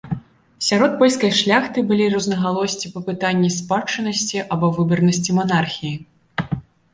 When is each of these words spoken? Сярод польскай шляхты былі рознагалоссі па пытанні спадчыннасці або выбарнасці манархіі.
Сярод 0.67 0.91
польскай 1.01 1.33
шляхты 1.39 1.83
былі 1.91 2.07
рознагалоссі 2.13 2.91
па 2.95 3.03
пытанні 3.09 3.49
спадчыннасці 3.57 4.39
або 4.57 4.71
выбарнасці 4.79 5.37
манархіі. 5.43 5.93